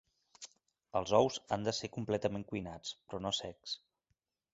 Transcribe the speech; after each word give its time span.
Els 0.99 1.11
ous 1.17 1.37
han 1.55 1.67
de 1.67 1.73
ser 1.79 1.89
completament 1.97 2.45
cuinats, 2.53 2.95
però 3.11 3.21
no 3.27 3.33
secs. 3.41 3.77